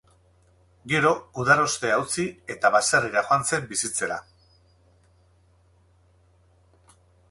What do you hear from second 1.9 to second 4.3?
utzi eta baserrira joan zen bizitzera.